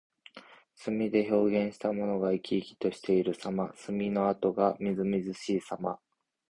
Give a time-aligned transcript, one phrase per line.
[0.73, 3.71] 墨で表現したものが生き生きしているさま。
[3.75, 5.99] 墨の跡がみずみずしいさま。